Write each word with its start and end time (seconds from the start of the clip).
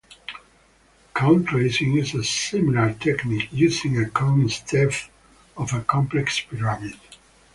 Cone 1.13 1.45
tracing 1.45 1.95
is 1.99 2.15
a 2.15 2.23
similar 2.23 2.91
technique 2.93 3.49
using 3.51 4.03
a 4.03 4.09
cone 4.09 4.41
instead 4.41 4.91
of 5.55 5.73
a 5.75 5.81
complex 5.83 6.39
pyramid. 6.39 6.99